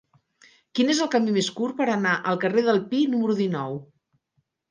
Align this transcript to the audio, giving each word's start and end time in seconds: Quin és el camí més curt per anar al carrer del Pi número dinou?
Quin 0.77 0.87
és 0.93 1.01
el 1.05 1.09
camí 1.15 1.33
més 1.35 1.49
curt 1.59 1.77
per 1.81 1.85
anar 1.95 2.15
al 2.31 2.41
carrer 2.45 2.65
del 2.69 2.81
Pi 2.93 3.01
número 3.13 3.37
dinou? 3.43 3.77